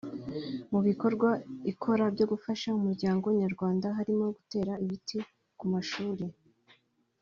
[0.71, 1.29] Mu bikorwa
[1.71, 5.19] ikora byo gufasha umuryango nyarwanda harimo gutera ibiti
[5.57, 6.25] ku mashuri